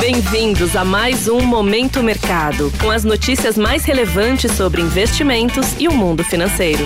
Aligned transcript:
Bem-vindos 0.00 0.76
a 0.76 0.84
mais 0.84 1.26
um 1.26 1.40
Momento 1.40 2.04
Mercado, 2.04 2.70
com 2.80 2.88
as 2.88 3.02
notícias 3.02 3.58
mais 3.58 3.84
relevantes 3.84 4.52
sobre 4.52 4.80
investimentos 4.80 5.78
e 5.78 5.88
o 5.88 5.92
mundo 5.92 6.22
financeiro. 6.22 6.84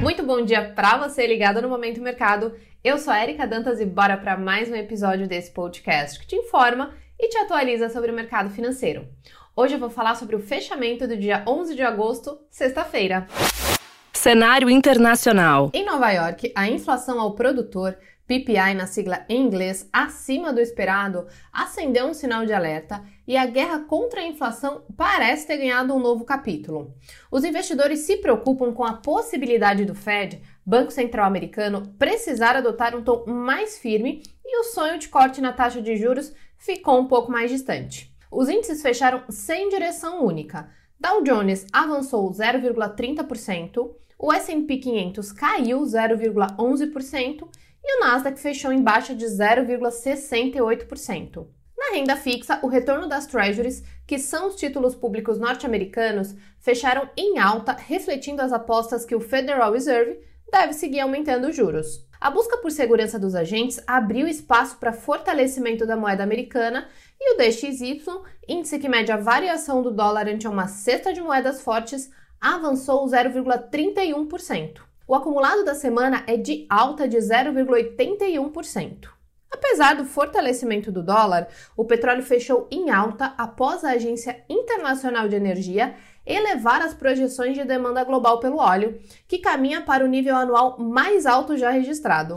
Muito 0.00 0.22
bom 0.22 0.42
dia 0.42 0.72
para 0.74 0.96
você 0.96 1.26
ligado 1.26 1.60
no 1.60 1.68
Momento 1.68 2.00
Mercado. 2.00 2.54
Eu 2.82 2.96
sou 2.96 3.12
a 3.12 3.22
Erika 3.22 3.46
Dantas 3.46 3.80
e 3.80 3.84
bora 3.84 4.16
para 4.16 4.38
mais 4.38 4.70
um 4.70 4.74
episódio 4.74 5.28
desse 5.28 5.50
podcast 5.50 6.18
que 6.18 6.26
te 6.26 6.36
informa 6.36 6.94
e 7.18 7.28
te 7.28 7.36
atualiza 7.36 7.90
sobre 7.90 8.10
o 8.10 8.14
mercado 8.14 8.48
financeiro. 8.48 9.06
Hoje 9.54 9.74
eu 9.74 9.78
vou 9.78 9.90
falar 9.90 10.14
sobre 10.14 10.36
o 10.36 10.40
fechamento 10.40 11.06
do 11.06 11.18
dia 11.18 11.44
11 11.46 11.74
de 11.74 11.82
agosto, 11.82 12.38
sexta-feira. 12.50 13.26
Cenário 14.14 14.70
internacional. 14.70 15.70
Em 15.74 15.84
Nova 15.84 16.10
York, 16.12 16.50
a 16.54 16.68
inflação 16.68 17.20
ao 17.20 17.34
produtor 17.34 17.96
PPI 18.30 18.74
na 18.76 18.86
sigla 18.86 19.24
em 19.28 19.42
inglês, 19.42 19.88
acima 19.92 20.52
do 20.52 20.60
esperado, 20.60 21.26
acendeu 21.52 22.06
um 22.06 22.14
sinal 22.14 22.46
de 22.46 22.52
alerta 22.52 23.02
e 23.26 23.36
a 23.36 23.44
guerra 23.44 23.80
contra 23.80 24.20
a 24.20 24.24
inflação 24.24 24.84
parece 24.96 25.48
ter 25.48 25.56
ganhado 25.56 25.92
um 25.92 25.98
novo 25.98 26.24
capítulo. 26.24 26.94
Os 27.28 27.42
investidores 27.42 28.00
se 28.00 28.18
preocupam 28.18 28.72
com 28.72 28.84
a 28.84 28.92
possibilidade 28.92 29.84
do 29.84 29.96
Fed, 29.96 30.40
Banco 30.64 30.92
Central 30.92 31.26
Americano, 31.26 31.92
precisar 31.98 32.54
adotar 32.54 32.94
um 32.94 33.02
tom 33.02 33.24
mais 33.26 33.78
firme 33.78 34.22
e 34.46 34.60
o 34.60 34.64
sonho 34.64 34.96
de 34.96 35.08
corte 35.08 35.40
na 35.40 35.52
taxa 35.52 35.82
de 35.82 35.96
juros 35.96 36.32
ficou 36.56 37.00
um 37.00 37.08
pouco 37.08 37.32
mais 37.32 37.50
distante. 37.50 38.14
Os 38.30 38.48
índices 38.48 38.80
fecharam 38.80 39.24
sem 39.28 39.68
direção 39.70 40.24
única. 40.24 40.70
Dow 41.00 41.24
Jones 41.24 41.66
avançou 41.72 42.30
0,30%, 42.30 43.90
o 44.16 44.32
S&P 44.32 44.76
500 44.76 45.32
caiu 45.32 45.80
0,11% 45.80 47.48
e 47.82 47.96
o 47.96 48.00
Nasdaq 48.00 48.38
fechou 48.38 48.70
em 48.72 48.82
baixa 48.82 49.14
de 49.14 49.24
0,68%. 49.26 51.46
Na 51.76 51.96
renda 51.96 52.14
fixa, 52.14 52.60
o 52.62 52.68
retorno 52.68 53.08
das 53.08 53.26
Treasuries, 53.26 53.82
que 54.06 54.18
são 54.18 54.48
os 54.48 54.56
títulos 54.56 54.94
públicos 54.94 55.38
norte-americanos, 55.38 56.34
fecharam 56.58 57.08
em 57.16 57.38
alta, 57.38 57.72
refletindo 57.72 58.42
as 58.42 58.52
apostas 58.52 59.04
que 59.04 59.14
o 59.14 59.20
Federal 59.20 59.72
Reserve 59.72 60.20
deve 60.52 60.74
seguir 60.74 61.00
aumentando 61.00 61.48
os 61.48 61.56
juros. 61.56 62.06
A 62.20 62.30
busca 62.30 62.58
por 62.58 62.70
segurança 62.70 63.18
dos 63.18 63.34
agentes 63.34 63.82
abriu 63.86 64.28
espaço 64.28 64.76
para 64.76 64.92
fortalecimento 64.92 65.86
da 65.86 65.96
moeda 65.96 66.22
americana 66.22 66.86
e 67.18 67.32
o 67.32 67.38
DXY, 67.38 68.02
índice 68.46 68.78
que 68.78 68.88
mede 68.88 69.10
a 69.10 69.16
variação 69.16 69.82
do 69.82 69.90
dólar 69.90 70.28
ante 70.28 70.46
uma 70.46 70.68
cesta 70.68 71.14
de 71.14 71.22
moedas 71.22 71.62
fortes, 71.62 72.10
avançou 72.38 73.06
0,31%. 73.06 74.89
O 75.10 75.14
acumulado 75.16 75.64
da 75.64 75.74
semana 75.74 76.22
é 76.24 76.36
de 76.36 76.64
alta 76.70 77.08
de 77.08 77.16
0,81%. 77.16 79.08
Apesar 79.50 79.96
do 79.96 80.04
fortalecimento 80.04 80.92
do 80.92 81.02
dólar, 81.02 81.48
o 81.76 81.84
petróleo 81.84 82.22
fechou 82.22 82.68
em 82.70 82.90
alta 82.90 83.34
após 83.36 83.82
a 83.82 83.90
Agência 83.90 84.44
Internacional 84.48 85.26
de 85.26 85.34
Energia 85.34 85.96
elevar 86.24 86.80
as 86.80 86.94
projeções 86.94 87.56
de 87.56 87.64
demanda 87.64 88.04
global 88.04 88.38
pelo 88.38 88.58
óleo, 88.58 89.00
que 89.26 89.38
caminha 89.38 89.80
para 89.82 90.04
o 90.04 90.08
nível 90.08 90.36
anual 90.36 90.78
mais 90.78 91.26
alto 91.26 91.56
já 91.56 91.70
registrado. 91.70 92.36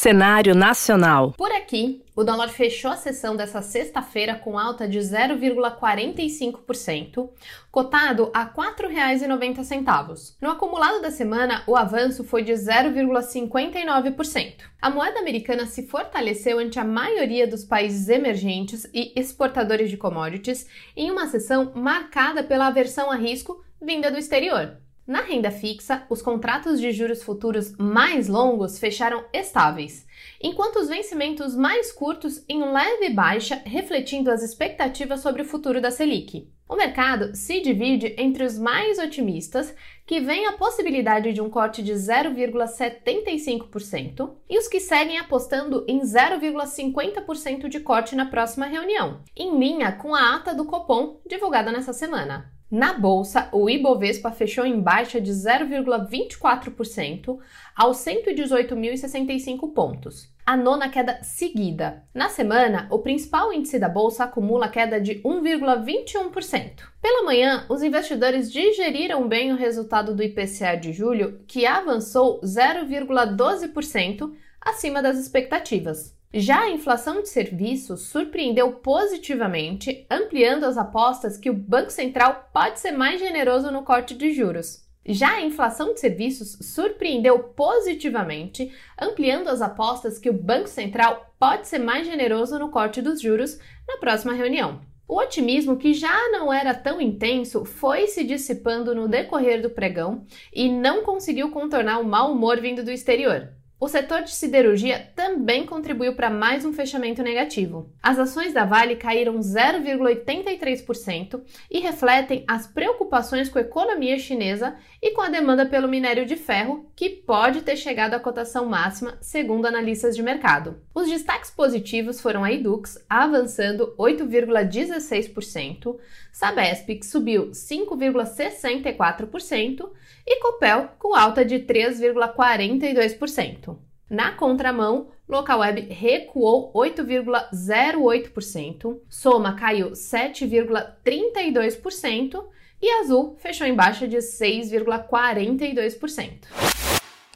Cenário 0.00 0.54
nacional. 0.54 1.34
Por 1.36 1.52
aqui, 1.52 2.02
o 2.16 2.24
dólar 2.24 2.48
fechou 2.48 2.90
a 2.90 2.96
sessão 2.96 3.36
dessa 3.36 3.60
sexta-feira 3.60 4.34
com 4.34 4.58
alta 4.58 4.88
de 4.88 4.98
0,45%, 4.98 7.28
cotado 7.70 8.30
a 8.32 8.44
R$ 8.44 8.52
4,90. 8.56 10.36
No 10.40 10.48
acumulado 10.48 11.02
da 11.02 11.10
semana, 11.10 11.62
o 11.66 11.76
avanço 11.76 12.24
foi 12.24 12.42
de 12.42 12.52
0,59%. 12.52 14.54
A 14.80 14.88
moeda 14.88 15.20
americana 15.20 15.66
se 15.66 15.86
fortaleceu 15.86 16.58
ante 16.58 16.78
a 16.78 16.84
maioria 16.84 17.46
dos 17.46 17.62
países 17.62 18.08
emergentes 18.08 18.88
e 18.94 19.12
exportadores 19.14 19.90
de 19.90 19.98
commodities 19.98 20.66
em 20.96 21.10
uma 21.10 21.26
sessão 21.26 21.72
marcada 21.74 22.42
pela 22.42 22.68
aversão 22.68 23.10
a 23.10 23.16
risco 23.16 23.62
vinda 23.78 24.10
do 24.10 24.16
exterior. 24.16 24.78
Na 25.10 25.20
renda 25.22 25.50
fixa, 25.50 26.06
os 26.08 26.22
contratos 26.22 26.80
de 26.80 26.92
juros 26.92 27.20
futuros 27.20 27.76
mais 27.76 28.28
longos 28.28 28.78
fecharam 28.78 29.24
estáveis, 29.32 30.06
enquanto 30.40 30.76
os 30.76 30.88
vencimentos 30.88 31.56
mais 31.56 31.90
curtos 31.90 32.44
em 32.48 32.62
leve 32.62 33.10
baixa, 33.10 33.60
refletindo 33.64 34.30
as 34.30 34.40
expectativas 34.40 35.18
sobre 35.18 35.42
o 35.42 35.44
futuro 35.44 35.80
da 35.80 35.90
Selic. 35.90 36.48
O 36.68 36.76
mercado 36.76 37.34
se 37.34 37.60
divide 37.60 38.14
entre 38.16 38.44
os 38.44 38.56
mais 38.56 39.00
otimistas, 39.00 39.74
que 40.06 40.20
veem 40.20 40.46
a 40.46 40.52
possibilidade 40.52 41.32
de 41.32 41.40
um 41.40 41.50
corte 41.50 41.82
de 41.82 41.94
0,75%, 41.94 44.36
e 44.48 44.56
os 44.56 44.68
que 44.68 44.78
seguem 44.78 45.18
apostando 45.18 45.84
em 45.88 46.02
0,50% 46.02 47.68
de 47.68 47.80
corte 47.80 48.14
na 48.14 48.26
próxima 48.26 48.66
reunião, 48.66 49.24
em 49.36 49.58
linha 49.58 49.90
com 49.90 50.14
a 50.14 50.36
ata 50.36 50.54
do 50.54 50.66
Copom 50.66 51.20
divulgada 51.26 51.72
nessa 51.72 51.92
semana. 51.92 52.59
Na 52.70 52.92
bolsa, 52.92 53.48
o 53.50 53.68
Ibovespa 53.68 54.30
fechou 54.30 54.64
em 54.64 54.80
baixa 54.80 55.20
de 55.20 55.32
0,24% 55.32 57.40
aos 57.74 57.96
118.065 57.96 59.72
pontos, 59.72 60.32
a 60.46 60.56
nona 60.56 60.88
queda 60.88 61.20
seguida. 61.20 62.04
Na 62.14 62.28
semana, 62.28 62.86
o 62.88 63.00
principal 63.00 63.52
índice 63.52 63.76
da 63.76 63.88
bolsa 63.88 64.22
acumula 64.22 64.68
queda 64.68 65.00
de 65.00 65.16
1,21%. 65.16 66.84
Pela 67.02 67.24
manhã, 67.24 67.66
os 67.68 67.82
investidores 67.82 68.52
digeriram 68.52 69.26
bem 69.26 69.52
o 69.52 69.56
resultado 69.56 70.14
do 70.14 70.22
IPCA 70.22 70.76
de 70.76 70.92
julho, 70.92 71.40
que 71.48 71.66
avançou 71.66 72.40
0,12% 72.42 74.32
acima 74.60 75.02
das 75.02 75.18
expectativas. 75.18 76.19
Já 76.32 76.60
a 76.60 76.70
inflação 76.70 77.22
de 77.22 77.28
serviços 77.28 78.02
surpreendeu 78.02 78.74
positivamente, 78.74 80.06
ampliando 80.08 80.62
as 80.62 80.78
apostas 80.78 81.36
que 81.36 81.50
o 81.50 81.54
Banco 81.54 81.90
Central 81.90 82.48
pode 82.52 82.78
ser 82.78 82.92
mais 82.92 83.18
generoso 83.18 83.68
no 83.72 83.82
corte 83.82 84.14
de 84.14 84.32
juros. 84.32 84.88
Já 85.04 85.32
a 85.32 85.42
inflação 85.42 85.92
de 85.92 85.98
serviços 85.98 86.56
surpreendeu 86.60 87.36
positivamente, 87.40 88.72
ampliando 88.96 89.48
as 89.48 89.60
apostas 89.60 90.20
que 90.20 90.30
o 90.30 90.32
Banco 90.32 90.68
Central 90.68 91.34
pode 91.36 91.66
ser 91.66 91.80
mais 91.80 92.06
generoso 92.06 92.56
no 92.60 92.70
corte 92.70 93.02
dos 93.02 93.20
juros 93.20 93.58
na 93.88 93.96
próxima 93.96 94.32
reunião. 94.32 94.82
O 95.08 95.18
otimismo, 95.18 95.78
que 95.78 95.92
já 95.92 96.30
não 96.30 96.52
era 96.52 96.72
tão 96.72 97.00
intenso, 97.00 97.64
foi 97.64 98.06
se 98.06 98.22
dissipando 98.22 98.94
no 98.94 99.08
decorrer 99.08 99.60
do 99.60 99.70
pregão 99.70 100.24
e 100.54 100.68
não 100.68 101.02
conseguiu 101.02 101.50
contornar 101.50 101.98
o 101.98 102.06
mau 102.06 102.30
humor 102.30 102.60
vindo 102.60 102.84
do 102.84 102.92
exterior. 102.92 103.48
O 103.82 103.88
setor 103.88 104.24
de 104.24 104.32
siderurgia 104.32 105.10
também 105.16 105.64
contribuiu 105.64 106.14
para 106.14 106.28
mais 106.28 106.66
um 106.66 106.72
fechamento 106.72 107.22
negativo. 107.22 107.90
As 108.02 108.18
ações 108.18 108.52
da 108.52 108.66
Vale 108.66 108.94
caíram 108.94 109.38
0,83% 109.38 111.40
e 111.70 111.80
refletem 111.80 112.44
as 112.46 112.66
preocupações 112.66 113.48
com 113.48 113.58
a 113.58 113.62
economia 113.62 114.18
chinesa 114.18 114.76
e 115.00 115.12
com 115.12 115.22
a 115.22 115.30
demanda 115.30 115.64
pelo 115.64 115.88
minério 115.88 116.26
de 116.26 116.36
ferro, 116.36 116.90
que 116.94 117.08
pode 117.08 117.62
ter 117.62 117.74
chegado 117.74 118.12
à 118.12 118.20
cotação 118.20 118.66
máxima, 118.66 119.16
segundo 119.22 119.64
analistas 119.64 120.14
de 120.14 120.22
mercado. 120.22 120.76
Os 120.94 121.08
destaques 121.08 121.50
positivos 121.50 122.20
foram 122.20 122.44
a 122.44 122.52
Edux, 122.52 123.02
avançando 123.08 123.94
8,16%, 123.98 125.96
Sabesp, 126.30 126.96
que 126.96 127.06
subiu 127.06 127.52
5,64%, 127.52 129.88
e 130.26 130.38
Copel, 130.40 130.90
com 130.98 131.16
alta 131.16 131.46
de 131.46 131.60
3,42%. 131.60 133.69
Na 134.10 134.32
contramão, 134.32 135.08
Localweb 135.28 135.82
recuou 135.82 136.72
8,08%, 136.72 138.98
Soma 139.08 139.54
caiu 139.54 139.92
7,32% 139.92 142.44
e 142.82 142.90
Azul 143.00 143.36
fechou 143.38 143.68
em 143.68 143.74
baixa 143.74 144.08
de 144.08 144.16
6,42%. 144.16 146.48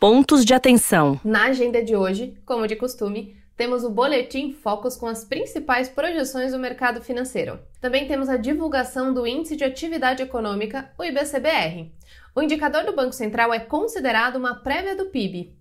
Pontos 0.01 0.45
de 0.45 0.53
atenção. 0.53 1.21
Na 1.23 1.45
agenda 1.45 1.81
de 1.81 1.95
hoje, 1.95 2.37
como 2.45 2.67
de 2.67 2.75
costume, 2.75 3.37
temos 3.57 3.84
o 3.84 3.91
boletim 3.91 4.53
Focus 4.53 4.97
com 4.97 5.07
as 5.07 5.25
principais 5.25 5.89
projeções 5.89 6.51
do 6.51 6.59
mercado 6.59 7.01
financeiro. 7.01 7.60
Também 7.81 8.09
temos 8.09 8.28
a 8.28 8.37
divulgação 8.37 9.15
do 9.15 9.28
Índice 9.28 9.54
de 9.54 9.63
Atividade 9.63 10.25
Econômica, 10.25 10.91
o 10.98 11.04
IBCBR. 11.04 11.93
O 12.34 12.43
indicador 12.43 12.83
do 12.83 12.97
Banco 12.97 13.13
Central 13.13 13.54
é 13.54 13.60
considerado 13.60 14.34
uma 14.34 14.57
prévia 14.57 14.97
do 14.97 15.07
PIB, 15.07 15.54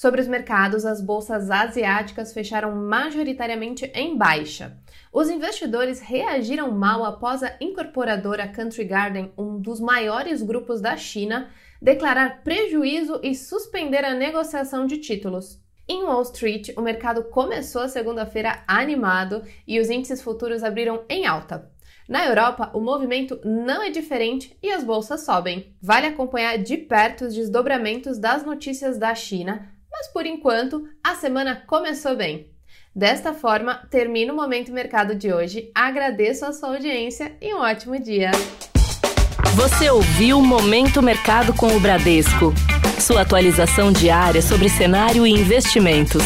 Sobre 0.00 0.22
os 0.22 0.26
mercados, 0.26 0.86
as 0.86 0.98
bolsas 0.98 1.50
asiáticas 1.50 2.32
fecharam 2.32 2.74
majoritariamente 2.74 3.84
em 3.94 4.16
baixa. 4.16 4.78
Os 5.12 5.28
investidores 5.28 6.00
reagiram 6.00 6.70
mal 6.70 7.04
após 7.04 7.42
a 7.42 7.54
incorporadora 7.60 8.48
Country 8.48 8.84
Garden, 8.84 9.30
um 9.36 9.60
dos 9.60 9.78
maiores 9.78 10.40
grupos 10.40 10.80
da 10.80 10.96
China, 10.96 11.50
declarar 11.82 12.42
prejuízo 12.42 13.20
e 13.22 13.34
suspender 13.34 14.02
a 14.02 14.14
negociação 14.14 14.86
de 14.86 14.96
títulos. 14.96 15.60
Em 15.86 16.02
Wall 16.02 16.22
Street, 16.22 16.70
o 16.78 16.80
mercado 16.80 17.24
começou 17.24 17.82
a 17.82 17.88
segunda-feira 17.88 18.64
animado 18.66 19.42
e 19.68 19.78
os 19.78 19.90
índices 19.90 20.22
futuros 20.22 20.64
abriram 20.64 21.04
em 21.10 21.26
alta. 21.26 21.70
Na 22.08 22.24
Europa, 22.24 22.70
o 22.72 22.80
movimento 22.80 23.38
não 23.44 23.82
é 23.82 23.90
diferente 23.90 24.56
e 24.62 24.70
as 24.70 24.82
bolsas 24.82 25.26
sobem. 25.26 25.76
Vale 25.78 26.06
acompanhar 26.06 26.56
de 26.56 26.78
perto 26.78 27.26
os 27.26 27.34
desdobramentos 27.34 28.18
das 28.18 28.46
notícias 28.46 28.96
da 28.96 29.14
China, 29.14 29.78
mas 30.00 30.08
por 30.08 30.24
enquanto 30.24 30.88
a 31.04 31.14
semana 31.14 31.62
começou 31.66 32.16
bem. 32.16 32.48
Desta 32.96 33.34
forma, 33.34 33.86
termina 33.90 34.32
o 34.32 34.36
Momento 34.36 34.72
Mercado 34.72 35.14
de 35.14 35.30
hoje. 35.30 35.70
Agradeço 35.74 36.46
a 36.46 36.52
sua 36.54 36.70
audiência 36.70 37.36
e 37.40 37.54
um 37.54 37.58
ótimo 37.58 38.00
dia. 38.00 38.30
Você 39.54 39.90
ouviu 39.90 40.40
Momento 40.40 41.02
Mercado 41.02 41.52
com 41.52 41.76
o 41.76 41.80
Bradesco. 41.80 42.54
Sua 42.98 43.20
atualização 43.20 43.92
diária 43.92 44.40
sobre 44.40 44.70
cenário 44.70 45.26
e 45.26 45.30
investimentos. 45.30 46.24